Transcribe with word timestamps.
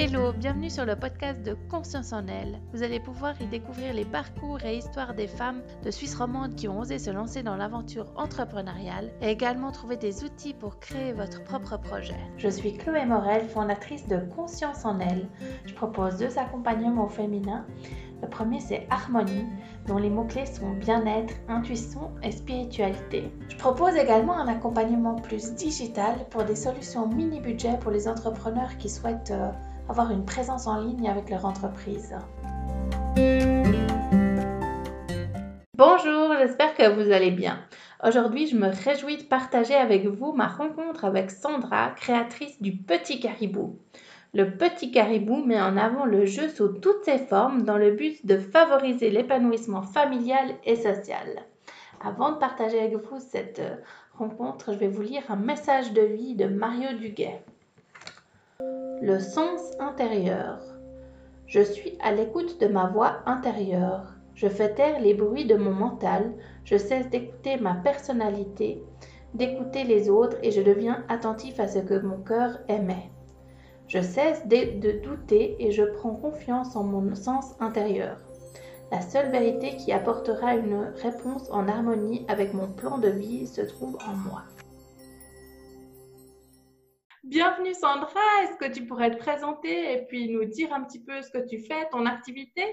Hello, 0.00 0.32
bienvenue 0.32 0.70
sur 0.70 0.84
le 0.84 0.94
podcast 0.94 1.42
de 1.42 1.56
Conscience 1.68 2.12
en 2.12 2.24
elle. 2.28 2.60
Vous 2.72 2.84
allez 2.84 3.00
pouvoir 3.00 3.34
y 3.42 3.46
découvrir 3.48 3.92
les 3.92 4.04
parcours 4.04 4.62
et 4.64 4.76
histoires 4.76 5.12
des 5.12 5.26
femmes 5.26 5.60
de 5.84 5.90
Suisse 5.90 6.14
romande 6.14 6.54
qui 6.54 6.68
ont 6.68 6.78
osé 6.78 7.00
se 7.00 7.10
lancer 7.10 7.42
dans 7.42 7.56
l'aventure 7.56 8.06
entrepreneuriale 8.14 9.10
et 9.20 9.26
également 9.28 9.72
trouver 9.72 9.96
des 9.96 10.22
outils 10.22 10.54
pour 10.54 10.78
créer 10.78 11.12
votre 11.12 11.42
propre 11.42 11.78
projet. 11.78 12.14
Je 12.36 12.48
suis 12.48 12.74
Chloé 12.74 13.06
Morel, 13.06 13.48
fondatrice 13.48 14.06
de 14.06 14.18
Conscience 14.36 14.84
en 14.84 15.00
elle. 15.00 15.26
Je 15.66 15.74
propose 15.74 16.16
deux 16.16 16.38
accompagnements 16.38 17.08
féminins. 17.08 17.66
Le 18.22 18.28
premier 18.28 18.60
c'est 18.60 18.86
Harmonie, 18.90 19.46
dont 19.88 19.98
les 19.98 20.10
mots-clés 20.10 20.46
sont 20.46 20.74
bien-être, 20.74 21.34
intuition 21.48 22.12
et 22.22 22.30
spiritualité. 22.30 23.32
Je 23.48 23.56
propose 23.56 23.96
également 23.96 24.38
un 24.38 24.46
accompagnement 24.46 25.16
plus 25.16 25.54
digital 25.54 26.14
pour 26.30 26.44
des 26.44 26.56
solutions 26.56 27.08
mini-budget 27.08 27.78
pour 27.80 27.90
les 27.90 28.06
entrepreneurs 28.06 28.76
qui 28.78 28.88
souhaitent 28.88 29.32
euh, 29.32 29.50
avoir 29.88 30.10
une 30.10 30.24
présence 30.24 30.66
en 30.66 30.80
ligne 30.80 31.08
avec 31.08 31.30
leur 31.30 31.44
entreprise. 31.44 32.14
Bonjour, 35.76 36.34
j'espère 36.38 36.74
que 36.74 36.88
vous 36.88 37.10
allez 37.10 37.30
bien. 37.30 37.58
Aujourd'hui, 38.06 38.46
je 38.46 38.56
me 38.56 38.68
réjouis 38.68 39.16
de 39.16 39.22
partager 39.22 39.74
avec 39.74 40.06
vous 40.06 40.32
ma 40.32 40.46
rencontre 40.46 41.04
avec 41.04 41.30
Sandra, 41.30 41.90
créatrice 41.90 42.60
du 42.60 42.76
Petit 42.76 43.18
Caribou. 43.18 43.78
Le 44.34 44.56
Petit 44.56 44.90
Caribou 44.90 45.44
met 45.44 45.60
en 45.60 45.76
avant 45.76 46.04
le 46.04 46.26
jeu 46.26 46.48
sous 46.48 46.68
toutes 46.68 47.04
ses 47.04 47.18
formes 47.18 47.62
dans 47.62 47.78
le 47.78 47.92
but 47.92 48.24
de 48.26 48.38
favoriser 48.38 49.10
l'épanouissement 49.10 49.82
familial 49.82 50.54
et 50.64 50.76
social. 50.76 51.44
Avant 52.04 52.32
de 52.32 52.36
partager 52.36 52.78
avec 52.78 52.96
vous 52.96 53.18
cette 53.18 53.62
rencontre, 54.16 54.72
je 54.72 54.78
vais 54.78 54.88
vous 54.88 55.02
lire 55.02 55.22
un 55.30 55.36
message 55.36 55.92
de 55.92 56.02
vie 56.02 56.34
de 56.34 56.46
Mario 56.46 56.96
Duguet. 56.98 57.42
Le 59.00 59.20
sens 59.20 59.60
intérieur. 59.78 60.58
Je 61.46 61.60
suis 61.60 61.96
à 62.00 62.10
l'écoute 62.12 62.60
de 62.60 62.66
ma 62.66 62.88
voix 62.88 63.18
intérieure. 63.26 64.14
Je 64.34 64.48
fais 64.48 64.74
taire 64.74 65.00
les 65.00 65.14
bruits 65.14 65.44
de 65.44 65.54
mon 65.54 65.70
mental. 65.70 66.32
Je 66.64 66.76
cesse 66.76 67.08
d'écouter 67.08 67.58
ma 67.58 67.74
personnalité, 67.74 68.82
d'écouter 69.34 69.84
les 69.84 70.10
autres 70.10 70.36
et 70.42 70.50
je 70.50 70.62
deviens 70.62 71.04
attentif 71.08 71.60
à 71.60 71.68
ce 71.68 71.78
que 71.78 72.00
mon 72.00 72.18
cœur 72.18 72.58
aimait. 72.66 73.12
Je 73.86 74.00
cesse 74.00 74.44
de, 74.48 75.00
douter 75.00 75.54
et 75.60 75.70
je 75.70 75.84
prends 75.84 76.16
confiance 76.16 76.74
en 76.74 76.82
mon 76.82 77.14
sens 77.14 77.54
intérieur. 77.60 78.16
La 78.90 79.00
seule 79.00 79.30
vérité 79.30 79.76
qui 79.76 79.92
apportera 79.92 80.56
une 80.56 80.92
réponse 81.02 81.48
en 81.52 81.68
harmonie 81.68 82.26
avec 82.26 82.52
mon 82.52 82.66
plan 82.66 82.98
de 82.98 83.08
vie 83.08 83.46
se 83.46 83.60
trouve 83.60 83.96
en 84.08 84.16
moi. 84.28 84.42
Bienvenue 87.28 87.74
Sandra, 87.74 88.22
est-ce 88.42 88.56
que 88.56 88.72
tu 88.72 88.86
pourrais 88.86 89.10
te 89.10 89.18
présenter 89.18 89.92
et 89.92 90.06
puis 90.06 90.30
nous 90.30 90.46
dire 90.46 90.72
un 90.72 90.82
petit 90.82 91.04
peu 91.04 91.20
ce 91.20 91.28
que 91.30 91.46
tu 91.46 91.58
fais, 91.58 91.86
ton 91.90 92.06
activité? 92.06 92.64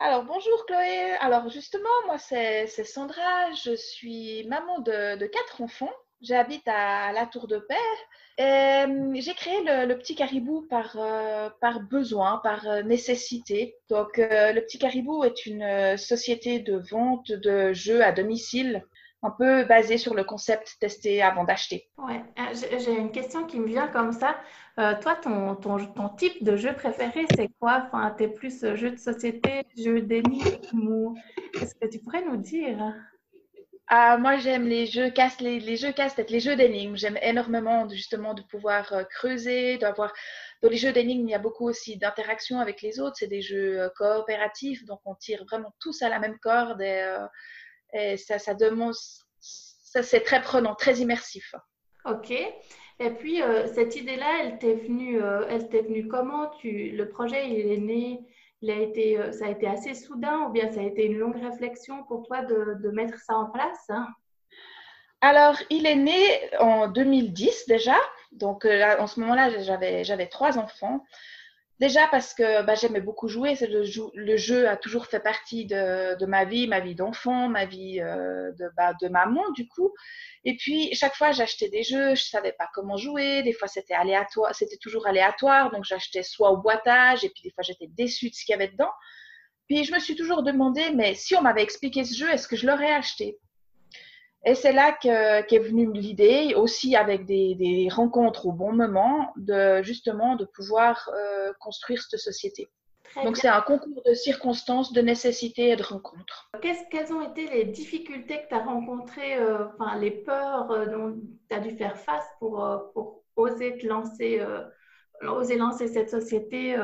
Alors, 0.00 0.24
bonjour 0.24 0.64
Chloé. 0.64 1.10
Alors, 1.20 1.50
justement, 1.50 1.90
moi, 2.06 2.16
c'est 2.16 2.66
Sandra. 2.66 3.52
Je 3.52 3.76
suis 3.76 4.46
maman 4.48 4.78
de, 4.78 5.26
quatre 5.26 5.60
enfants. 5.60 5.92
J'habite 6.22 6.66
à 6.66 7.12
la 7.12 7.26
Tour 7.26 7.46
de 7.46 7.58
Paix. 7.58 7.74
J'ai 8.38 9.34
créé 9.34 9.62
le, 9.62 9.92
Petit 9.98 10.14
Caribou 10.14 10.62
par, 10.62 10.96
euh, 10.96 11.50
besoin, 11.90 12.38
par 12.38 12.66
euh, 12.66 12.80
nécessité. 12.80 13.76
Donc, 13.90 14.18
euh, 14.18 14.54
le 14.54 14.62
Petit 14.62 14.78
Caribou 14.78 15.22
est 15.22 15.44
une 15.44 15.98
société 15.98 16.60
de 16.60 16.78
vente 16.78 17.30
de 17.30 17.74
jeux 17.74 18.02
à 18.02 18.10
domicile 18.10 18.82
un 19.24 19.30
peu 19.30 19.64
basé 19.64 19.96
sur 19.96 20.14
le 20.14 20.22
concept 20.22 20.76
testé 20.78 21.22
avant 21.22 21.44
d'acheter. 21.44 21.88
Ouais, 21.98 22.22
euh, 22.38 22.78
j'ai 22.78 22.92
une 22.92 23.10
question 23.10 23.46
qui 23.46 23.58
me 23.58 23.66
vient 23.66 23.88
comme 23.88 24.12
ça. 24.12 24.36
Euh, 24.78 24.94
toi, 25.00 25.14
ton, 25.14 25.54
ton, 25.54 25.78
ton, 25.86 26.08
type 26.10 26.44
de 26.44 26.56
jeu 26.56 26.74
préféré, 26.74 27.24
c'est 27.34 27.48
quoi? 27.58 27.86
Enfin, 27.86 28.14
es 28.18 28.28
plus 28.28 28.64
euh, 28.64 28.76
jeu 28.76 28.90
de 28.90 28.98
société, 28.98 29.64
jeu 29.78 30.02
d'énigmes 30.02 30.88
ou 30.90 31.16
Est-ce 31.60 31.74
que 31.74 31.86
tu 31.86 32.00
pourrais 32.00 32.24
nous 32.24 32.36
dire? 32.36 32.76
Ah, 33.86 34.18
moi, 34.18 34.36
j'aime 34.36 34.66
les 34.66 34.86
jeux 34.86 35.10
casse, 35.10 35.40
les, 35.40 35.58
les 35.58 35.76
jeux 35.76 35.92
casse-tête, 35.92 36.30
les 36.30 36.40
jeux 36.40 36.56
d'énigmes. 36.56 36.96
J'aime 36.96 37.18
énormément 37.22 37.88
justement 37.88 38.34
de 38.34 38.42
pouvoir 38.42 38.92
creuser, 39.08 39.78
d'avoir. 39.78 40.12
Dans 40.62 40.68
les 40.68 40.76
jeux 40.76 40.92
d'énigmes, 40.92 41.28
il 41.28 41.30
y 41.30 41.34
a 41.34 41.38
beaucoup 41.38 41.68
aussi 41.68 41.96
d'interaction 41.96 42.60
avec 42.60 42.82
les 42.82 43.00
autres. 43.00 43.16
C'est 43.18 43.26
des 43.26 43.42
jeux 43.42 43.90
coopératifs, 43.96 44.84
donc 44.84 45.00
on 45.04 45.14
tire 45.14 45.44
vraiment 45.44 45.74
tous 45.80 46.02
à 46.02 46.08
la 46.08 46.18
même 46.18 46.38
corde 46.38 46.80
et 46.80 47.04
et 47.94 48.16
ça, 48.16 48.38
ça 48.38 48.54
demande, 48.54 48.94
ça 49.40 50.02
c'est 50.02 50.20
très 50.20 50.42
prenant, 50.42 50.74
très 50.74 50.96
immersif. 50.96 51.54
Ok. 52.04 52.32
Et 53.00 53.10
puis 53.10 53.42
euh, 53.42 53.66
cette 53.66 53.96
idée-là, 53.96 54.42
elle 54.42 54.58
t'est 54.58 54.74
venue, 54.74 55.22
euh, 55.22 55.46
elle 55.48 55.68
t'est 55.68 55.82
venue 55.82 56.06
comment? 56.06 56.50
Tu, 56.60 56.90
Le 56.90 57.08
projet, 57.08 57.48
il 57.48 57.72
est 57.72 57.78
né, 57.78 58.20
il 58.60 58.70
a 58.70 58.76
été, 58.76 59.18
euh, 59.18 59.32
ça 59.32 59.46
a 59.46 59.50
été 59.50 59.66
assez 59.66 59.94
soudain 59.94 60.46
ou 60.46 60.50
bien 60.50 60.70
ça 60.70 60.80
a 60.80 60.84
été 60.84 61.04
une 61.06 61.18
longue 61.18 61.40
réflexion 61.40 62.04
pour 62.04 62.24
toi 62.26 62.42
de, 62.42 62.76
de 62.82 62.90
mettre 62.90 63.18
ça 63.18 63.34
en 63.34 63.50
place? 63.50 63.84
Hein? 63.88 64.06
Alors, 65.20 65.56
il 65.70 65.86
est 65.86 65.96
né 65.96 66.50
en 66.60 66.88
2010 66.88 67.66
déjà. 67.66 67.96
Donc, 68.32 68.66
en 68.66 69.06
ce 69.06 69.20
moment-là, 69.20 69.62
j'avais, 69.62 70.04
j'avais 70.04 70.26
trois 70.26 70.58
enfants. 70.58 71.04
Déjà 71.80 72.06
parce 72.06 72.34
que 72.34 72.62
bah, 72.62 72.76
j'aimais 72.76 73.00
beaucoup 73.00 73.26
jouer, 73.26 73.54
le, 73.60 73.82
le, 74.14 74.36
jeu 74.36 74.68
a 74.68 74.76
toujours 74.76 75.06
fait 75.06 75.18
partie 75.18 75.66
de, 75.66 76.24
ma 76.24 76.44
vie, 76.44 76.68
ma 76.68 76.78
vie 76.78 76.94
d'enfant, 76.94 77.48
ma 77.48 77.64
vie 77.66 78.00
euh, 78.00 78.52
de, 78.52 78.70
bah, 78.76 78.94
de, 79.02 79.08
maman 79.08 79.42
du 79.56 79.66
coup. 79.66 79.92
Et 80.44 80.56
puis 80.56 80.94
chaque 80.94 81.16
fois 81.16 81.32
j'achetais 81.32 81.68
des 81.68 81.82
jeux, 81.82 82.14
je 82.14 82.22
savais 82.22 82.52
pas 82.52 82.68
comment 82.74 82.96
jouer, 82.96 83.42
des 83.42 83.52
fois 83.52 83.66
c'était 83.66 83.94
aléatoire, 83.94 84.54
c'était 84.54 84.76
toujours 84.76 85.08
aléatoire, 85.08 85.72
donc 85.72 85.84
j'achetais 85.84 86.22
soit 86.22 86.52
au 86.52 86.58
boitage 86.58 87.24
et 87.24 87.28
puis 87.30 87.42
des 87.42 87.50
fois 87.50 87.64
j'étais 87.64 87.88
déçue 87.88 88.30
de 88.30 88.34
ce 88.36 88.44
qu'il 88.44 88.52
y 88.52 88.56
avait 88.56 88.68
dedans. 88.68 88.92
Puis 89.68 89.82
je 89.82 89.92
me 89.92 89.98
suis 89.98 90.14
toujours 90.14 90.44
demandé, 90.44 90.92
mais 90.94 91.14
si 91.14 91.34
on 91.34 91.42
m'avait 91.42 91.62
expliqué 91.62 92.04
ce 92.04 92.14
jeu, 92.16 92.30
est-ce 92.30 92.46
que 92.46 92.56
je 92.56 92.68
l'aurais 92.68 92.92
acheté? 92.92 93.40
Et 94.46 94.54
c'est 94.54 94.72
là 94.72 94.92
qu'est 94.92 95.58
venue 95.58 95.90
l'idée, 95.92 96.54
aussi 96.54 96.96
avec 96.96 97.24
des, 97.24 97.88
rencontres 97.90 98.46
au 98.46 98.52
bon 98.52 98.72
moment, 98.72 99.32
de 99.36 99.82
justement 99.82 100.36
de 100.36 100.44
pouvoir 100.44 101.10
euh, 101.14 101.52
construire 101.60 102.02
cette 102.02 102.20
société. 102.20 102.68
Donc 103.22 103.36
c'est 103.36 103.48
un 103.48 103.60
concours 103.60 104.02
de 104.04 104.12
circonstances, 104.12 104.92
de 104.92 105.00
nécessités 105.00 105.70
et 105.70 105.76
de 105.76 105.84
rencontres. 105.84 106.50
quelles 106.60 107.12
ont 107.12 107.22
été 107.22 107.48
les 107.48 107.64
difficultés 107.64 108.42
que 108.42 108.48
tu 108.48 108.54
as 108.54 108.64
rencontrées, 108.64 109.36
euh, 109.36 109.66
enfin 109.78 109.96
les 109.98 110.10
peurs 110.10 110.70
euh, 110.72 110.86
dont 110.86 111.16
tu 111.48 111.56
as 111.56 111.60
dû 111.60 111.76
faire 111.76 111.96
face 111.96 112.26
pour, 112.40 112.90
pour 112.92 113.22
oser 113.36 113.78
te 113.78 113.86
lancer, 113.86 114.44
oser 115.22 115.56
lancer 115.56 115.86
cette 115.88 116.10
société, 116.10 116.76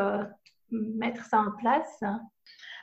mettre 0.70 1.24
ça 1.24 1.38
en 1.38 1.50
place? 1.52 2.02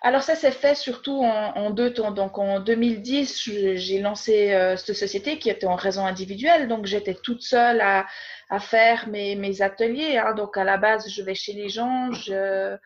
Alors 0.01 0.21
ça 0.21 0.35
s'est 0.35 0.51
fait 0.51 0.75
surtout 0.75 1.23
en, 1.23 1.71
deux 1.71 1.93
temps. 1.93 2.11
Donc 2.11 2.37
en 2.37 2.59
2010, 2.59 3.49
j'ai 3.75 3.99
lancé 3.99 4.53
euh, 4.53 4.75
cette 4.77 4.95
société 4.95 5.39
qui 5.39 5.49
était 5.49 5.65
en 5.65 5.75
raison 5.75 6.05
individuelle. 6.05 6.67
Donc 6.67 6.85
j'étais 6.85 7.15
toute 7.15 7.41
seule 7.41 7.81
à, 7.81 8.05
faire 8.59 9.07
mes, 9.09 9.61
ateliers. 9.61 10.17
Hein. 10.17 10.33
Donc 10.35 10.57
à 10.57 10.63
la 10.63 10.77
base, 10.77 11.09
je 11.09 11.21
vais 11.21 11.35
chez 11.35 11.53
les 11.53 11.69
gens, 11.69 12.11
je, 12.11 12.77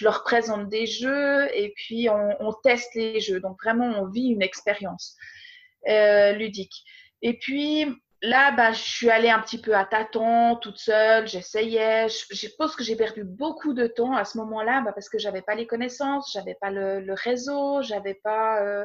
leur 0.00 0.24
présente 0.24 0.68
des 0.68 0.86
jeux 0.86 1.48
et 1.54 1.72
puis 1.76 2.08
on, 2.08 2.52
teste 2.62 2.94
les 2.94 3.20
jeux. 3.20 3.40
Donc 3.40 3.62
vraiment, 3.62 3.86
on 4.00 4.08
vit 4.08 4.28
une 4.28 4.42
expérience 4.42 5.16
euh, 5.88 6.32
ludique. 6.32 6.82
Et 7.20 7.38
puis 7.38 7.86
là, 8.24 8.50
bah, 8.52 8.72
je 8.72 8.82
suis 8.82 9.10
allée 9.10 9.30
un 9.30 9.40
petit 9.40 9.60
peu 9.60 9.74
à 9.76 9.84
tâtons, 9.84 10.56
toute 10.56 10.78
seule, 10.78 11.26
j'essayais. 11.28 12.08
Je, 12.08 12.48
pense 12.56 12.76
que 12.76 12.84
j'ai 12.84 12.96
perdu 12.96 13.24
beaucoup 13.24 13.74
de 13.74 13.86
temps 13.86 14.14
à 14.14 14.24
ce 14.24 14.38
moment-là 14.38 14.82
bah, 14.84 14.92
parce 14.92 15.08
que 15.08 15.18
j'avais 15.18 15.42
pas 15.42 15.54
les 15.54 15.66
connaissances, 15.66 16.32
j'avais 16.32 16.56
pas 16.60 16.70
le, 16.70 17.00
le 17.00 17.14
réseau, 17.14 17.82
j'avais 17.82 18.14
pas. 18.14 18.62
Euh, 18.62 18.84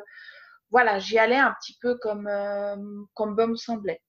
voilà, 0.71 0.99
j'y 0.99 1.17
allais 1.17 1.35
un 1.35 1.53
petit 1.59 1.77
peu 1.81 1.97
comme, 1.97 2.27
euh, 2.27 2.75
comme 3.15 3.35
bon 3.35 3.49
me 3.49 3.55
semblait. 3.55 4.01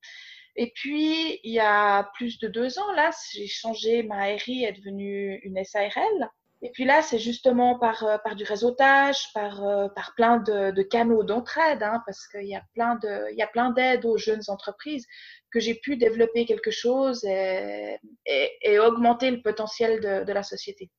Et 0.56 0.72
puis, 0.74 1.40
il 1.44 1.52
y 1.52 1.60
a 1.60 2.10
plus 2.14 2.38
de 2.38 2.48
deux 2.48 2.78
ans, 2.78 2.92
là, 2.92 3.10
j'ai 3.32 3.46
changé, 3.46 4.02
ma 4.02 4.24
RI 4.24 4.64
est 4.64 4.72
devenue 4.72 5.40
une 5.44 5.62
SARL. 5.64 6.30
Et 6.62 6.70
puis 6.70 6.84
là, 6.84 7.00
c'est 7.00 7.18
justement 7.18 7.78
par, 7.78 8.04
euh, 8.04 8.18
par 8.18 8.36
du 8.36 8.44
réseautage, 8.44 9.32
par, 9.32 9.66
euh, 9.66 9.88
par 9.88 10.14
plein 10.14 10.38
de, 10.38 10.82
canaux 10.82 11.22
d'entraide, 11.22 11.82
hein, 11.82 12.02
parce 12.04 12.26
qu'il 12.28 12.46
y 12.46 12.54
a 12.54 12.62
plein 12.74 12.98
il 13.30 13.36
y 13.36 13.42
a 13.42 13.46
plein 13.46 13.70
d'aides 13.70 14.04
aux 14.04 14.18
jeunes 14.18 14.42
entreprises 14.48 15.06
que 15.50 15.58
j'ai 15.58 15.74
pu 15.74 15.96
développer 15.96 16.44
quelque 16.44 16.70
chose 16.70 17.24
et, 17.24 17.98
augmenter 18.78 19.30
le 19.30 19.40
potentiel 19.40 20.00
de, 20.00 20.32
la 20.32 20.42
société. 20.42 20.90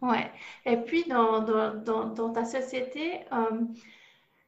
Ouais. 0.00 0.30
Et 0.66 0.76
puis 0.76 1.04
dans, 1.04 1.40
dans, 1.40 2.32
ta 2.32 2.44
société, 2.44 3.20
euh, 3.32 3.62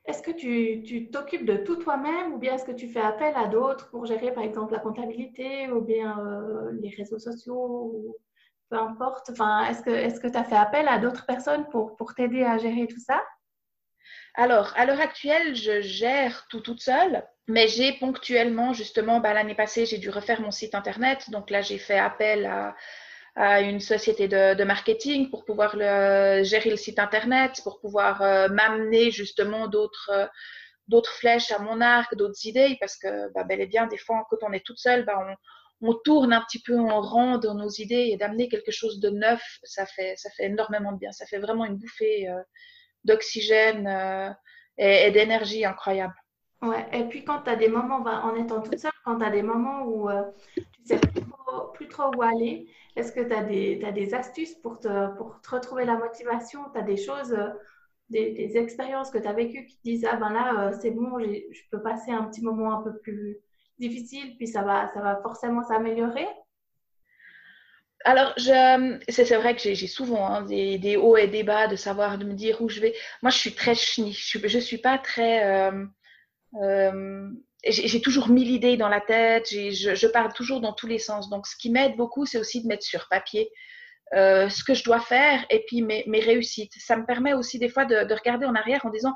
est-ce 0.05 0.23
que 0.23 0.33
tu 0.33 1.11
t'occupes 1.11 1.47
de 1.47 1.57
tout 1.57 1.77
toi-même 1.77 2.35
ou 2.35 2.39
bien 2.39 2.55
est-ce 2.55 2.65
que 2.65 2.73
tu 2.73 2.89
fais 2.89 3.01
appel 3.01 3.33
à 3.37 3.47
d'autres 3.47 3.89
pour 3.91 4.05
gérer 4.05 4.33
par 4.33 4.45
exemple 4.45 4.75
la 4.75 4.81
comptabilité 4.81 5.71
ou 5.71 5.81
bien 5.81 6.21
les 6.83 6.91
réseaux 6.91 7.19
sociaux 7.19 8.17
peu 8.71 8.77
importe. 8.77 9.31
Enfin, 9.31 9.67
est-ce 9.67 9.83
que 9.83 10.21
que 10.21 10.29
tu 10.29 10.39
as 10.39 10.45
fait 10.45 10.57
appel 10.57 10.89
à 10.89 10.99
d'autres 10.99 11.27
personnes 11.27 11.67
pour, 11.71 11.97
pour 11.97 12.15
t'aider 12.15 12.45
à 12.45 12.59
gérer 12.59 12.87
tout 12.87 13.01
ça? 13.01 13.23
Alors, 14.35 14.73
à 14.77 14.85
l'heure 14.85 15.01
actuelle, 15.01 15.55
je 15.55 15.81
gère 15.81 16.47
tout 16.49 16.61
toute 16.61 16.81
seule, 16.81 17.25
mais 17.47 17.69
j'ai 17.69 17.93
ponctuellement, 17.93 18.73
justement, 18.73 19.21
bah, 19.21 19.33
l'année 19.33 19.55
passée, 19.55 19.87
j'ai 19.87 19.99
dû 19.99 20.11
refaire 20.11 20.41
mon 20.41 20.51
site 20.51 20.75
internet. 20.75 21.31
Donc 21.31 21.51
là, 21.51 21.63
j'ai 21.63 21.79
fait 21.79 21.99
appel 21.99 22.47
à, 22.47 22.75
à 23.37 23.61
une 23.61 23.81
société 23.81 24.27
de, 24.27 24.55
de, 24.55 24.65
marketing 24.65 25.31
pour 25.31 25.45
pouvoir 25.45 25.73
gérer 26.45 26.71
le 26.71 26.77
site 26.77 26.99
internet, 26.99 27.61
pour 27.63 27.81
pouvoir 27.81 28.23
euh, 28.23 28.49
m'amener 28.49 29.11
justement 29.11 29.69
d'autres 29.69 30.31
d'autres 30.89 31.13
flèches 31.13 31.51
à 31.51 31.59
mon 31.59 31.81
arc, 31.81 32.15
d'autres 32.15 32.45
idées, 32.45 32.77
parce 32.81 32.97
que 32.97 33.33
bah, 33.33 33.45
bel 33.45 33.61
et 33.61 33.67
bien, 33.67 33.87
des 33.87 33.97
fois, 33.97 34.27
quand 34.29 34.37
on 34.43 34.53
est 34.53 34.65
toute 34.65 34.79
seule, 34.79 35.05
bah, 35.05 35.19
on, 35.19 35.35
on, 35.85 35.95
tourne 36.05 36.33
un 36.33 36.43
petit 36.43 36.63
peu 36.63 36.79
en 36.79 37.01
rond 37.01 37.39
dans 37.39 37.55
nos 37.55 37.69
idées 37.69 38.09
et 38.13 38.17
d'amener 38.17 38.49
quelque 38.49 38.71
chose 38.71 39.01
de 39.01 39.11
neuf, 39.11 39.43
ça 39.63 39.87
fait, 39.87 40.15
ça 40.17 40.31
fait 40.31 40.47
énormément 40.47 40.93
de 40.93 40.99
bien. 40.99 41.13
Ça 41.13 41.27
fait 41.27 41.39
vraiment 41.39 41.65
une 41.65 41.77
bouffée 41.77 42.29
euh, 42.29 42.41
d'oxygène 43.05 43.87
et, 44.79 45.07
et 45.07 45.11
d'énergie 45.11 45.65
incroyable. 45.65 46.15
Ouais, 46.65 46.87
et 46.93 47.05
puis 47.05 47.25
quand 47.25 47.43
tu 47.43 47.51
as 47.51 47.57
des 47.57 47.69
moments, 47.69 48.01
bah, 48.01 48.23
en 48.25 48.35
étant 48.37 48.63
toute 48.63 48.79
seule, 48.79 48.91
quand 49.05 49.19
tu 49.19 49.25
as 49.25 49.31
des 49.31 49.43
moments 49.43 49.83
où 49.85 50.09
euh, 50.09 50.23
tu 50.55 50.61
ne 50.61 50.87
sais 50.87 50.99
plus 51.75 51.89
trop, 51.89 52.11
où 52.17 52.23
aller, 52.23 52.67
est-ce 52.97 53.13
que 53.13 53.21
tu 53.21 53.33
as, 53.35 53.93
des 53.93 54.15
astuces 54.15 54.55
pour 54.55 54.79
te, 54.81 55.15
pour 55.17 55.41
te 55.43 55.51
retrouver 55.51 55.85
la 55.85 55.99
motivation? 55.99 56.61
Tu 56.73 56.79
as 56.79 56.83
des 56.83 56.97
choses, 56.97 57.33
euh, 57.35 57.51
des, 58.09 58.33
des, 58.33 58.57
expériences 58.57 59.11
que 59.11 59.19
tu 59.19 59.29
as 59.29 59.35
vécues 59.35 59.67
qui 59.67 59.77
te 59.77 59.83
disent 59.83 60.07
Ah 60.11 60.17
ben 60.17 60.31
là, 60.31 60.69
euh, 60.69 60.73
c'est 60.81 60.91
bon, 60.91 61.19
je 61.19 61.61
peux 61.71 61.83
passer 61.83 62.13
un 62.13 62.25
petit 62.25 62.43
moment 62.43 62.73
un 62.79 62.83
peu 62.83 62.97
plus 62.99 63.39
difficile, 63.79 64.37
puis 64.37 64.47
ça 64.47 64.63
va, 64.63 64.91
ça 64.95 65.01
va 65.01 65.21
forcément 65.23 65.63
s'améliorer? 65.63 66.27
Alors, 68.05 68.35
c'est 68.37 69.35
vrai 69.35 69.57
que 69.57 69.63
j'ai 69.63 69.87
souvent 69.87 70.27
hein, 70.27 70.43
des, 70.43 70.79
des, 70.79 70.97
hauts 70.97 71.17
et 71.17 71.27
des 71.27 71.43
bas 71.43 71.67
de 71.69 71.77
savoir, 71.77 72.19
de 72.19 72.25
me 72.25 72.35
dire 72.35 72.61
où 72.61 72.69
je 72.69 72.81
vais. 72.81 72.95
Moi, 73.23 73.31
je 73.31 73.39
suis 73.39 73.55
très 73.55 73.75
chenille. 73.75 74.13
Je 74.13 74.39
ne 74.39 74.61
suis, 74.61 74.79
pas 74.79 74.99
très. 74.99 75.71
Euh, 76.63 77.31
j'ai 77.67 78.01
toujours 78.03 78.29
mille 78.29 78.51
idées 78.51 78.77
dans 78.77 78.91
la 78.91 79.01
tête, 79.01 79.49
je, 79.49 80.07
parle 80.07 80.35
toujours 80.35 80.61
dans 80.61 80.75
tous 80.75 80.87
les 80.87 80.99
sens. 80.99 81.31
Donc, 81.31 81.47
ce 81.47 81.57
qui 81.57 81.71
m'aide 81.71 81.97
beaucoup, 81.97 82.27
c'est 82.27 82.39
aussi 82.39 82.63
de 82.63 82.69
mettre 82.69 82.85
sur 82.85 83.09
papier 83.09 83.51
euh, 84.13 84.51
ce 84.51 84.63
que 84.63 84.75
je 84.75 84.85
dois 84.85 85.01
faire 85.01 85.47
et 85.49 85.65
puis 85.67 85.81
mes, 85.81 86.05
mes, 86.07 86.21
réussites. 86.21 86.75
Ça 86.77 86.97
me 86.97 87.07
permet 87.07 87.33
aussi 87.33 87.59
des 87.59 87.71
fois 87.71 87.87
de 87.87 88.15
regarder 88.15 88.45
en 88.45 88.55
arrière 88.55 88.85
en 88.85 88.91
disant 88.91 89.15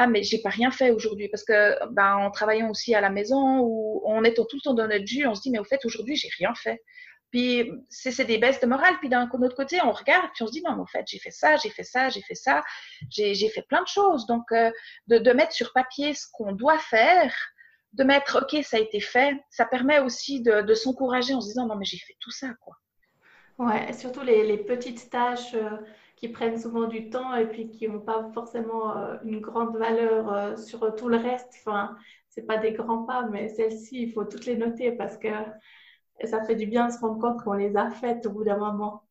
ah 0.00 0.06
mais 0.06 0.22
j'ai 0.22 0.40
pas 0.40 0.48
rien 0.48 0.70
fait 0.70 0.92
aujourd'hui 0.92 1.28
parce 1.28 1.44
que 1.44 1.76
ben, 1.92 2.14
en 2.14 2.30
travaillant 2.30 2.70
aussi 2.70 2.94
à 2.94 3.00
la 3.00 3.10
maison 3.10 3.58
ou 3.60 4.00
en 4.06 4.22
étant 4.22 4.44
tout 4.44 4.56
le 4.56 4.62
temps 4.62 4.74
dans 4.74 4.86
notre 4.86 5.04
jus, 5.04 5.26
on 5.26 5.34
se 5.34 5.42
dit 5.42 5.50
mais 5.50 5.58
au 5.58 5.64
fait 5.64 5.84
aujourd'hui 5.84 6.14
j'ai 6.14 6.28
rien 6.38 6.54
fait. 6.54 6.80
Puis 7.30 7.70
c'est 7.90 8.24
des 8.24 8.38
baisses 8.38 8.60
de 8.60 8.66
morale. 8.66 8.94
Puis 9.00 9.08
d'un 9.08 9.28
autre 9.28 9.56
côté, 9.56 9.80
on 9.82 9.90
regarde, 9.90 10.30
puis 10.34 10.44
on 10.44 10.46
se 10.46 10.52
dit 10.52 10.62
non, 10.62 10.76
mais 10.76 10.82
en 10.82 10.86
fait, 10.86 11.04
j'ai 11.06 11.18
fait 11.18 11.30
ça, 11.30 11.56
j'ai 11.56 11.68
fait 11.68 11.82
ça, 11.82 12.08
j'ai 12.08 12.22
fait 12.22 12.34
ça, 12.34 12.62
j'ai 13.10 13.48
fait 13.50 13.66
plein 13.68 13.82
de 13.82 13.88
choses. 13.88 14.26
Donc, 14.26 14.44
euh, 14.52 14.70
de, 15.08 15.32
mettre 15.32 15.52
sur 15.52 15.72
papier 15.74 16.14
ce 16.14 16.26
qu'on 16.32 16.52
doit 16.52 16.78
faire, 16.78 17.34
de 17.92 18.04
mettre 18.04 18.42
ok, 18.42 18.64
ça 18.64 18.78
a 18.78 18.80
été 18.80 19.00
fait, 19.00 19.36
ça 19.50 19.66
permet 19.66 19.98
aussi 19.98 20.40
de, 20.40 20.62
de 20.62 20.74
s'encourager 20.74 21.34
en 21.34 21.42
se 21.42 21.48
disant 21.48 21.66
non, 21.66 21.76
mais 21.76 21.84
j'ai 21.84 21.98
fait 21.98 22.16
tout 22.18 22.30
ça, 22.30 22.48
quoi. 22.62 22.76
Ouais, 23.58 23.92
surtout 23.92 24.22
les, 24.22 24.46
les 24.46 24.58
petites 24.58 25.10
tâches 25.10 25.52
euh, 25.54 25.68
qui 26.18 26.28
prennent 26.28 26.58
souvent 26.58 26.86
du 26.86 27.10
temps 27.10 27.34
et 27.34 27.46
puis 27.46 27.70
qui 27.70 27.88
n'ont 27.88 28.00
pas 28.00 28.28
forcément 28.34 28.96
euh, 28.96 29.16
une 29.24 29.40
grande 29.40 29.76
valeur 29.76 30.58
sur 30.58 30.94
tout 30.96 31.08
le 31.08 31.16
reste. 31.16 31.54
Enfin, 31.60 31.96
c'est 32.28 32.46
pas 32.46 32.58
des 32.58 32.72
grands 32.72 33.04
pas, 33.04 33.26
mais 33.30 33.48
celles-ci, 33.48 34.02
il 34.02 34.12
faut 34.12 34.24
toutes 34.24 34.46
les 34.46 34.56
noter 34.56 34.92
parce 34.92 35.16
que 35.16 35.28
ça 36.24 36.44
fait 36.44 36.56
du 36.56 36.66
bien 36.66 36.88
de 36.88 36.92
se 36.92 36.98
rendre 36.98 37.20
compte 37.20 37.42
qu'on 37.42 37.52
les 37.52 37.76
a 37.76 37.90
faites 37.90 38.26
au 38.26 38.30
bout 38.30 38.44
d'un 38.44 38.56
moment. 38.56 39.04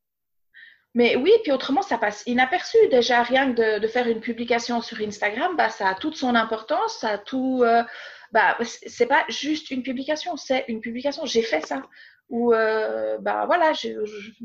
Mais 0.93 1.15
oui, 1.15 1.31
puis 1.43 1.51
autrement, 1.51 1.81
ça 1.83 1.97
passe 1.97 2.23
inaperçu. 2.25 2.77
Déjà, 2.89 3.21
rien 3.21 3.53
que 3.53 3.79
de, 3.79 3.87
faire 3.87 4.07
une 4.07 4.19
publication 4.19 4.81
sur 4.81 4.99
Instagram, 4.99 5.55
bah, 5.55 5.69
ça 5.69 5.89
a 5.89 5.95
toute 5.95 6.15
son 6.15 6.33
importance, 6.33 6.97
ça 6.97 7.09
a 7.09 7.17
tout. 7.19 7.61
Euh, 7.63 7.83
bah, 8.31 8.57
c'est 8.63 9.05
pas 9.05 9.23
juste 9.29 9.69
une 9.69 9.83
publication, 9.83 10.35
c'est 10.37 10.65
une 10.67 10.81
publication. 10.81 11.25
J'ai 11.25 11.43
fait 11.43 11.61
ça. 11.65 11.83
Ou, 12.29 12.51
euh, 12.51 13.17
bah 13.19 13.45
voilà, 13.45 13.73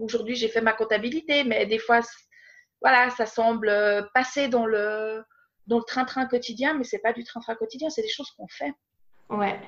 aujourd'hui, 0.01 0.35
j'ai 0.37 0.49
fait 0.49 0.61
ma 0.61 0.73
comptabilité, 0.73 1.43
mais 1.45 1.67
des 1.67 1.79
fois, 1.79 2.01
voilà, 2.83 3.11
ça 3.11 3.27
semble 3.27 3.73
passer 4.15 4.49
dans 4.49 4.67
le 4.67 5.23
dans 5.67 5.79
le 5.79 5.85
train-train 5.85 6.27
quotidien, 6.27 6.75
mais 6.75 6.85
c'est 6.85 6.99
pas 6.99 7.13
du 7.13 7.25
train-train 7.25 7.55
quotidien, 7.55 7.89
c'est 7.89 8.03
des 8.03 8.09
choses 8.09 8.31
qu'on 8.33 8.49
fait. 8.49 8.75
Ouais. 9.31 9.59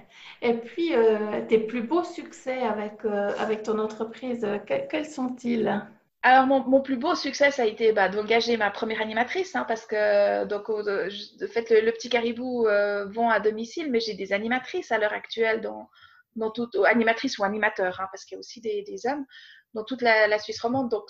Et 0.42 0.54
puis, 0.54 0.94
euh, 0.94 1.40
tes 1.48 1.58
plus 1.58 1.82
beaux 1.82 2.04
succès 2.04 2.58
avec, 2.60 3.04
euh, 3.04 3.32
avec 3.38 3.62
ton 3.62 3.78
entreprise, 3.78 4.44
euh, 4.44 4.58
quels 4.58 5.06
sont-ils? 5.06 5.82
Alors, 6.22 6.46
mon, 6.46 6.60
mon, 6.64 6.80
plus 6.82 6.96
beau 6.96 7.14
succès, 7.14 7.50
ça 7.50 7.62
a 7.62 7.66
été 7.66 7.92
bah, 7.92 8.08
d'engager 8.08 8.56
ma 8.56 8.70
première 8.70 9.00
animatrice, 9.00 9.54
hein, 9.56 9.64
parce 9.66 9.86
que 9.86 10.44
donc, 10.44 10.70
de 10.70 11.46
fait, 11.46 11.70
le, 11.70 11.90
petit 11.92 12.08
caribou 12.08 12.66
vont 13.12 13.30
à 13.30 13.40
domicile, 13.40 13.90
mais 13.90 14.00
j'ai 14.00 14.14
des 14.14 14.32
animatrices 14.32 14.90
à 14.90 14.98
l'heure 14.98 15.12
actuelle, 15.12 15.60
dans, 15.60 15.88
dans 16.36 16.50
toute, 16.50 16.76
animatrices 16.86 17.38
ou 17.38 17.44
animateurs, 17.44 18.00
hein, 18.00 18.08
parce 18.10 18.24
qu'il 18.24 18.36
y 18.36 18.38
a 18.38 18.40
aussi 18.40 18.60
des, 18.60 18.82
des, 18.82 19.06
hommes 19.06 19.26
dans 19.74 19.84
toute 19.84 20.02
la, 20.02 20.38
Suisse 20.38 20.60
romande. 20.60 20.90
Donc, 20.90 21.04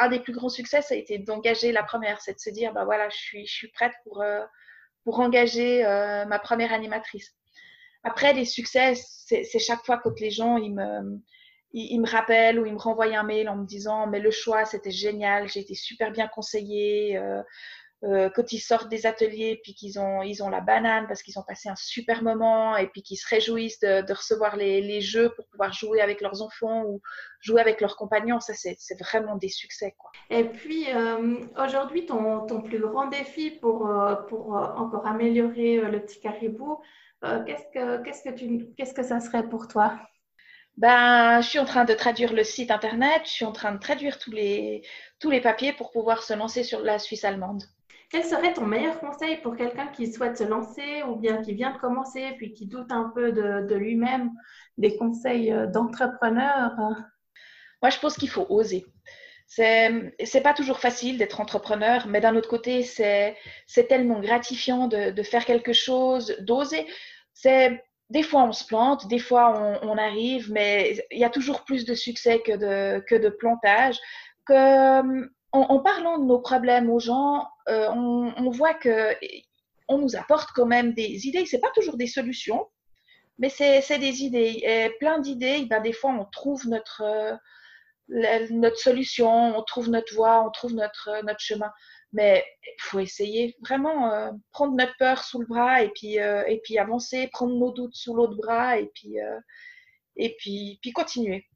un 0.00 0.08
des 0.08 0.20
plus 0.20 0.32
grands 0.32 0.48
succès, 0.48 0.82
ça 0.82 0.94
a 0.94 0.96
été 0.96 1.18
d'engager 1.18 1.72
la 1.72 1.82
première, 1.82 2.20
c'est 2.20 2.34
de 2.34 2.38
se 2.38 2.50
dire, 2.50 2.72
bah 2.72 2.84
voilà, 2.84 3.08
je 3.08 3.16
suis, 3.16 3.46
je 3.46 3.66
prête 3.72 3.92
pour, 4.04 4.22
pour 5.04 5.20
engager 5.20 5.82
ma 6.28 6.38
première 6.38 6.72
animatrice. 6.72 7.34
Après, 8.04 8.32
les 8.32 8.44
succès, 8.44 8.94
c'est 8.94 9.58
chaque 9.58 9.84
fois 9.84 9.98
quand 9.98 10.18
les 10.20 10.30
gens, 10.30 10.56
ils 10.56 10.74
me, 10.74 11.20
ils, 11.72 12.00
me 12.00 12.08
rappellent 12.08 12.58
ou 12.58 12.66
ils 12.66 12.72
me 12.72 12.78
renvoient 12.78 13.06
un 13.06 13.22
mail 13.22 13.48
en 13.48 13.56
me 13.56 13.66
disant, 13.66 14.06
mais 14.06 14.20
le 14.20 14.30
choix, 14.30 14.64
c'était 14.64 14.90
génial, 14.90 15.48
j'ai 15.48 15.60
été 15.60 15.74
super 15.74 16.10
bien 16.10 16.28
conseillée. 16.28 17.16
Euh, 17.16 17.42
euh, 18.04 18.28
quand 18.34 18.52
ils 18.52 18.58
sortent 18.58 18.88
des 18.88 19.06
ateliers, 19.06 19.60
puis 19.62 19.74
qu'ils 19.74 20.00
ont, 20.00 20.22
ils 20.22 20.42
ont 20.42 20.48
la 20.48 20.60
banane 20.60 21.06
parce 21.06 21.22
qu'ils 21.22 21.38
ont 21.38 21.44
passé 21.44 21.68
un 21.68 21.76
super 21.76 22.22
moment 22.22 22.76
et 22.76 22.88
puis 22.88 23.02
qu'ils 23.02 23.16
se 23.16 23.28
réjouissent 23.28 23.78
de, 23.78 24.04
de 24.04 24.12
recevoir 24.12 24.56
les, 24.56 24.80
les, 24.80 25.00
jeux 25.00 25.32
pour 25.36 25.46
pouvoir 25.48 25.72
jouer 25.72 26.00
avec 26.00 26.20
leurs 26.20 26.42
enfants 26.42 26.82
ou 26.84 27.00
jouer 27.40 27.60
avec 27.60 27.80
leurs 27.80 27.96
compagnons, 27.96 28.40
ça 28.40 28.54
c'est 28.54 28.98
vraiment 29.00 29.36
des 29.36 29.48
succès. 29.48 29.94
Quoi. 29.98 30.10
Et 30.30 30.44
puis 30.44 30.86
euh, 30.92 31.36
aujourd'hui, 31.56 32.06
ton, 32.06 32.46
ton, 32.46 32.60
plus 32.60 32.80
grand 32.80 33.06
défi 33.06 33.50
pour, 33.50 33.88
euh, 33.88 34.16
pour 34.28 34.54
encore 34.54 35.06
améliorer 35.06 35.76
le 35.80 36.00
petit 36.02 36.20
caribou, 36.20 36.78
euh, 37.24 37.44
qu'est-ce 37.44 37.66
que 37.72 38.02
qu'est-ce 38.02 38.22
que 38.28 38.34
tu 38.34 38.74
qu'est-ce 38.76 38.94
que 38.94 39.02
ça 39.02 39.20
serait 39.20 39.48
pour 39.48 39.68
toi? 39.68 39.98
Ben, 40.76 41.40
je 41.40 41.48
suis 41.48 41.58
en 41.58 41.64
train 41.64 41.84
de 41.84 41.94
traduire 41.94 42.32
le 42.32 42.42
site 42.42 42.70
internet, 42.70 43.22
je 43.24 43.30
suis 43.30 43.44
en 43.44 43.52
train 43.52 43.72
de 43.72 43.78
traduire 43.78 44.18
tous 44.18 44.32
les 44.32 44.82
tous 45.20 45.30
les 45.30 45.40
papiers 45.40 45.72
pour 45.72 45.92
pouvoir 45.92 46.22
se 46.22 46.32
lancer 46.32 46.64
sur 46.64 46.80
la 46.80 46.98
Suisse 46.98 47.24
allemande. 47.24 47.62
Quel 48.12 48.24
serait 48.24 48.52
ton 48.52 48.66
meilleur 48.66 49.00
conseil 49.00 49.38
pour 49.38 49.56
quelqu'un 49.56 49.86
qui 49.86 50.12
souhaite 50.12 50.36
se 50.36 50.44
lancer 50.44 51.02
ou 51.08 51.16
bien 51.16 51.40
qui 51.40 51.54
vient 51.54 51.72
de 51.72 51.78
commencer 51.78 52.34
puis 52.36 52.52
qui 52.52 52.66
doute 52.66 52.92
un 52.92 53.10
peu 53.14 53.32
de, 53.32 53.74
lui-même, 53.74 54.32
des 54.76 54.98
conseils 54.98 55.50
euh, 55.50 55.66
d'entrepreneur? 55.66 56.72
Moi, 57.80 57.90
je 57.90 57.98
pense 57.98 58.16
qu'il 58.16 58.28
faut 58.28 58.44
oser. 58.50 58.84
C'est 59.46 60.42
pas 60.42 60.52
toujours 60.52 60.78
facile 60.78 61.16
d'être 61.16 61.40
entrepreneur, 61.40 62.06
mais 62.06 62.20
d'un 62.20 62.36
autre 62.36 62.50
côté, 62.50 62.82
c'est 62.82 63.34
tellement 63.88 64.20
gratifiant 64.20 64.88
de, 64.88 65.22
faire 65.22 65.46
quelque 65.46 65.72
chose, 65.72 66.36
d'oser 66.40 66.86
c'est 67.32 67.82
des 68.10 68.22
fois 68.22 68.44
on 68.44 68.52
se 68.52 68.66
plante, 68.66 69.08
des 69.08 69.18
fois 69.18 69.78
on, 69.82 69.96
arrive, 69.96 70.52
mais 70.52 71.02
il 71.10 71.18
y 71.18 71.24
a 71.24 71.30
toujours 71.30 71.64
plus 71.64 71.86
de 71.86 71.94
succès 71.94 72.42
que 72.44 72.52
de, 72.52 73.02
que 73.08 73.14
de 73.14 73.30
plantage. 73.30 73.98
En, 75.52 75.78
parlant 75.80 76.18
de 76.18 76.24
nos 76.24 76.38
problèmes 76.38 76.90
aux 76.90 76.98
gens, 76.98 77.46
euh, 77.68 77.88
on, 77.90 78.50
voit 78.50 78.74
que 78.74 79.14
on 79.88 79.98
nous 79.98 80.16
apporte 80.16 80.50
quand 80.54 80.66
même 80.66 80.94
des 80.94 81.26
idées. 81.26 81.46
C'est 81.46 81.60
pas 81.60 81.70
toujours 81.74 81.96
des 81.96 82.06
solutions, 82.06 82.66
mais 83.38 83.48
c'est 83.48 83.98
des 83.98 84.22
idées. 84.22 84.90
Plein 84.98 85.18
d'idées, 85.18 85.66
ben, 85.66 85.80
des 85.80 85.92
fois 85.92 86.12
on 86.12 86.24
trouve 86.24 86.66
notre, 86.68 87.38
notre 88.08 88.78
solution, 88.78 89.56
on 89.56 89.62
trouve 89.62 89.90
notre 89.90 90.14
voie, 90.14 90.44
on 90.46 90.50
trouve 90.50 90.74
notre, 90.74 91.22
notre 91.24 91.40
chemin. 91.40 91.70
Mais 92.12 92.44
il 92.62 92.82
faut 92.82 93.00
essayer 93.00 93.56
vraiment 93.62 94.12
euh, 94.12 94.30
prendre 94.52 94.76
notre 94.76 94.96
peur 94.98 95.24
sous 95.24 95.40
le 95.40 95.46
bras 95.46 95.82
et 95.82 95.88
puis, 95.90 96.20
euh, 96.20 96.44
et 96.46 96.60
puis 96.62 96.78
avancer, 96.78 97.28
prendre 97.28 97.54
nos 97.54 97.72
doutes 97.72 97.94
sous 97.94 98.14
l'autre 98.14 98.36
bras 98.36 98.78
et 98.78 98.90
puis, 98.94 99.18
euh, 99.20 99.38
et 100.16 100.36
puis, 100.36 100.78
puis 100.82 100.92
continuer. 100.92 101.46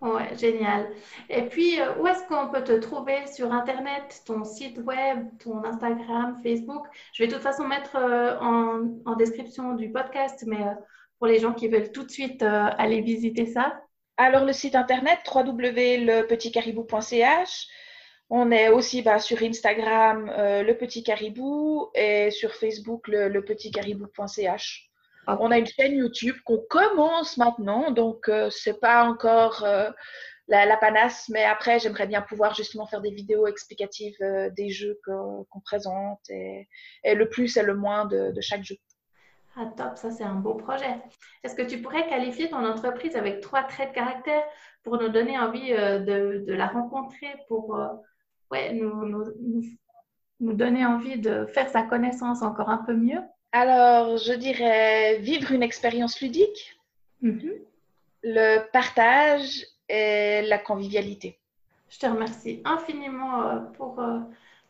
Ouais, 0.00 0.36
génial. 0.36 0.92
Et 1.28 1.42
puis, 1.42 1.80
euh, 1.80 1.96
où 1.98 2.06
est-ce 2.06 2.22
qu'on 2.28 2.50
peut 2.50 2.62
te 2.62 2.78
trouver 2.78 3.26
sur 3.26 3.52
Internet, 3.52 4.22
ton 4.26 4.44
site 4.44 4.78
web, 4.78 5.26
ton 5.40 5.64
Instagram, 5.64 6.38
Facebook? 6.40 6.86
Je 7.12 7.24
vais 7.24 7.28
de 7.28 7.34
toute 7.34 7.42
façon 7.42 7.66
mettre 7.66 7.96
euh, 7.96 8.38
en, 8.38 9.16
description 9.16 9.74
du 9.74 9.90
podcast, 9.90 10.44
mais 10.46 10.62
euh, 10.62 10.74
pour 11.18 11.26
les 11.26 11.40
gens 11.40 11.52
qui 11.52 11.66
veulent 11.66 11.90
tout 11.90 12.04
de 12.04 12.12
suite 12.12 12.44
aller 12.44 13.00
visiter 13.00 13.46
ça. 13.46 13.82
Alors, 14.16 14.44
le 14.44 14.52
site 14.52 14.76
Internet, 14.76 15.18
www.lepetitcaribou.ch. 15.34 17.66
On 18.30 18.50
est 18.52 18.68
aussi 18.68 19.02
bah, 19.02 19.18
sur 19.18 19.42
Instagram, 19.42 20.30
le 20.36 20.72
petit 20.74 21.02
caribou, 21.02 21.88
et 21.94 22.30
sur 22.30 22.54
Facebook, 22.54 23.08
le, 23.08 23.28
le 23.28 23.44
petit 23.44 23.72
caribou.ch. 23.72 24.87
On 25.40 25.50
a 25.50 25.58
une 25.58 25.66
chaîne 25.66 25.94
YouTube 25.94 26.36
qu'on 26.44 26.64
commence 26.70 27.36
maintenant, 27.36 27.90
donc 27.90 28.28
euh, 28.28 28.48
c'est 28.50 28.80
pas 28.80 29.04
encore 29.04 29.62
euh, 29.62 29.90
la, 30.48 30.64
la, 30.64 30.78
panasse, 30.78 31.28
mais 31.28 31.44
après 31.44 31.78
j'aimerais 31.78 32.06
bien 32.06 32.22
pouvoir 32.22 32.54
justement 32.54 32.86
faire 32.86 33.02
des 33.02 33.10
vidéos 33.10 33.46
explicatives 33.46 34.16
euh, 34.22 34.48
des 34.50 34.70
jeux 34.70 34.98
qu'on 35.04 35.44
qu 35.52 35.60
présente 35.64 36.20
et, 36.30 36.66
et, 37.04 37.14
le 37.14 37.28
plus 37.28 37.58
et 37.58 37.62
le 37.62 37.74
moins 37.74 38.06
de, 38.06 38.32
de 38.32 38.40
chaque 38.40 38.64
jeu. 38.64 38.76
Ah 39.54 39.66
top, 39.76 39.98
ça 39.98 40.10
c'est 40.10 40.24
un 40.24 40.36
beau 40.36 40.54
projet. 40.54 40.96
Est-ce 41.44 41.54
que 41.54 41.62
tu 41.62 41.82
pourrais 41.82 42.08
qualifier 42.08 42.48
ton 42.48 42.64
entreprise 42.64 43.14
avec 43.14 43.42
trois 43.42 43.64
traits 43.64 43.90
de 43.90 43.94
caractère 43.94 44.44
pour 44.82 44.98
nous 44.98 45.10
donner 45.10 45.38
envie 45.38 45.74
euh, 45.74 45.98
de, 45.98 46.52
la 46.54 46.68
rencontrer, 46.68 47.34
pour 47.48 47.78
ouais, 48.50 48.72
nous, 48.72 49.04
nous, 50.40 50.52
donner 50.54 50.86
envie 50.86 51.20
de 51.20 51.44
faire 51.46 51.68
sa 51.68 51.82
connaissance 51.82 52.40
encore 52.40 52.70
un 52.70 52.82
peu 52.86 52.94
mieux? 52.94 53.20
Alors, 53.52 54.16
je 54.18 54.32
dirais 54.32 55.18
vivre 55.18 55.52
une 55.52 55.62
expérience 55.62 56.20
ludique, 56.20 56.78
mm-hmm. 57.22 57.54
le 58.24 58.70
partage 58.72 59.66
et 59.88 60.42
la 60.42 60.58
convivialité. 60.58 61.38
Je 61.88 61.98
te 61.98 62.06
remercie 62.06 62.60
infiniment 62.64 63.42
euh, 63.42 63.60
pour 63.76 64.02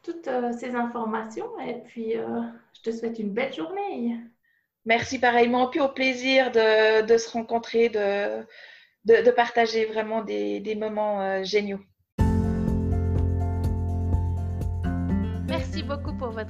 toutes 0.03 0.31
ces 0.59 0.75
informations 0.77 1.59
et 1.61 1.75
puis 1.87 2.13
je 2.13 2.81
te 2.83 2.97
souhaite 2.97 3.19
une 3.19 3.31
belle 3.31 3.53
journée. 3.53 4.17
Merci 4.89 5.19
pareillement, 5.19 5.67
puis 5.67 5.81
au 5.81 5.89
plaisir 5.89 6.51
de, 6.51 7.17
se 7.19 7.31
rencontrer, 7.31 7.91
de, 7.91 8.43
de, 9.05 9.31
partager 9.31 9.85
vraiment 9.85 10.23
des, 10.23 10.61
des 10.61 10.75
moments 10.75 11.21
euh, 11.21 11.45
géniaux. 11.45 11.81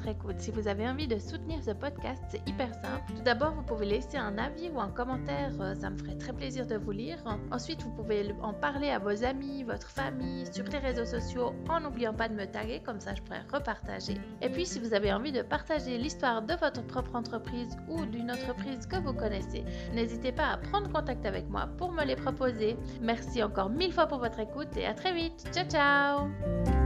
Écoute. 0.07 0.37
Si 0.39 0.51
vous 0.51 0.69
avez 0.69 0.89
envie 0.89 1.07
de 1.07 1.19
soutenir 1.19 1.63
ce 1.63 1.71
podcast, 1.71 2.23
c'est 2.29 2.47
hyper 2.49 2.73
simple. 2.75 3.13
Tout 3.15 3.23
d'abord, 3.23 3.53
vous 3.53 3.63
pouvez 3.63 3.87
laisser 3.87 4.17
un 4.17 4.37
avis 4.39 4.71
ou 4.71 4.81
un 4.81 4.89
commentaire, 4.89 5.53
euh, 5.61 5.75
ça 5.75 5.91
me 5.91 5.97
ferait 5.97 6.17
très 6.17 6.33
plaisir 6.33 6.67
de 6.67 6.77
vous 6.77 6.91
lire. 6.91 7.19
Ensuite, 7.51 7.83
vous 7.83 7.91
pouvez 7.91 8.35
en 8.43 8.53
parler 8.53 8.91
à 8.91 8.99
vos 8.99 9.25
amis, 9.25 9.65
votre 9.65 9.89
famille, 9.89 10.47
sur 10.53 10.65
les 10.65 10.79
réseaux 10.79 11.05
sociaux, 11.05 11.55
en 11.69 11.81
n'oubliant 11.81 12.15
pas 12.15 12.29
de 12.29 12.35
me 12.35 12.47
taguer, 12.47 12.81
comme 12.81 13.01
ça 13.01 13.15
je 13.15 13.23
pourrais 13.23 13.43
repartager. 13.53 14.19
Et 14.43 14.49
puis, 14.49 14.67
si 14.67 14.79
vous 14.79 14.95
avez 14.95 15.13
envie 15.13 15.33
de 15.33 15.43
partager 15.43 15.99
l'histoire 15.99 16.43
de 16.43 16.55
votre 16.55 16.85
propre 16.87 17.15
entreprise 17.15 17.77
ou 17.89 18.05
d'une 18.07 18.31
entreprise 18.31 18.87
que 18.87 18.97
vous 18.97 19.13
connaissez, 19.13 19.65
n'hésitez 19.93 20.33
pas 20.33 20.49
à 20.49 20.57
prendre 20.59 20.91
contact 20.93 21.25
avec 21.27 21.49
moi 21.49 21.69
pour 21.79 21.93
me 21.93 22.05
les 22.05 22.17
proposer. 22.17 22.77
Merci 23.01 23.43
encore 23.43 23.71
mille 23.71 23.93
fois 23.93 24.07
pour 24.07 24.19
votre 24.19 24.41
écoute 24.41 24.77
et 24.77 24.87
à 24.87 24.95
très 24.95 25.13
vite. 25.13 25.49
Ciao 25.53 25.65
ciao 25.65 26.78